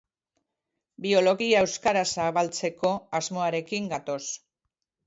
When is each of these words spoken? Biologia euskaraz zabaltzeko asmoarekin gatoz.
Biologia 1.05 1.61
euskaraz 1.67 2.05
zabaltzeko 2.17 2.95
asmoarekin 3.21 3.93
gatoz. 3.97 4.23